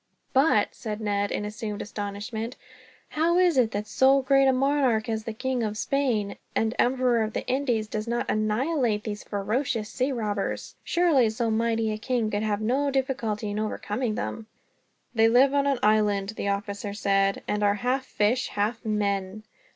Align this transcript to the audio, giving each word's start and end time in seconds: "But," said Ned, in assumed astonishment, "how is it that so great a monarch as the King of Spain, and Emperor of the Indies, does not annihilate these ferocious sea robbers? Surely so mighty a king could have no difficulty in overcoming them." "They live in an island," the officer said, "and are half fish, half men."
"But," 0.33 0.73
said 0.73 0.99
Ned, 0.99 1.29
in 1.31 1.45
assumed 1.45 1.79
astonishment, 1.79 2.55
"how 3.09 3.37
is 3.37 3.55
it 3.55 3.69
that 3.69 3.85
so 3.85 4.23
great 4.23 4.47
a 4.47 4.51
monarch 4.51 5.07
as 5.07 5.25
the 5.25 5.31
King 5.33 5.61
of 5.61 5.77
Spain, 5.77 6.37
and 6.55 6.73
Emperor 6.79 7.21
of 7.21 7.33
the 7.33 7.45
Indies, 7.45 7.87
does 7.87 8.07
not 8.07 8.25
annihilate 8.27 9.03
these 9.03 9.23
ferocious 9.23 9.89
sea 9.89 10.11
robbers? 10.11 10.75
Surely 10.83 11.29
so 11.29 11.51
mighty 11.51 11.91
a 11.91 11.99
king 11.99 12.31
could 12.31 12.41
have 12.41 12.61
no 12.61 12.89
difficulty 12.89 13.51
in 13.51 13.59
overcoming 13.59 14.15
them." 14.15 14.47
"They 15.13 15.27
live 15.29 15.53
in 15.53 15.67
an 15.67 15.77
island," 15.83 16.29
the 16.29 16.47
officer 16.47 16.95
said, 16.95 17.43
"and 17.47 17.61
are 17.61 17.75
half 17.75 18.03
fish, 18.03 18.47
half 18.47 18.83
men." 18.83 19.43